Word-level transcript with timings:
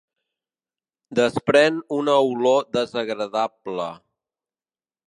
Desprèn 1.19 1.77
una 1.99 2.17
olor 2.31 2.67
desagradable. 2.79 3.89